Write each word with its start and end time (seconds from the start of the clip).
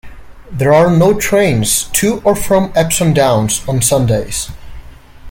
There 0.49 0.73
are 0.73 0.89
no 0.89 1.13
trains 1.19 1.83
to 1.93 2.21
or 2.21 2.35
from 2.35 2.73
Epsom 2.75 3.13
Downs 3.13 3.61
on 3.67 3.83
Sundays. 3.83 4.49